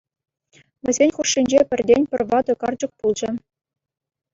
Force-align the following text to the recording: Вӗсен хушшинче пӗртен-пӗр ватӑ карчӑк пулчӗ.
Вӗсен 0.83 1.09
хушшинче 1.15 1.59
пӗртен-пӗр 1.69 2.21
ватӑ 2.29 2.53
карчӑк 2.61 2.91
пулчӗ. 2.99 3.29